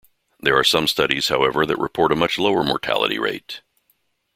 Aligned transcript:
There 0.39 0.57
are 0.57 0.63
some 0.63 0.87
studies 0.87 1.27
however 1.27 1.63
that 1.63 1.77
report 1.77 2.11
a 2.11 2.15
much 2.15 2.39
lower 2.39 2.63
mortality 2.63 3.19
rate. 3.19 3.61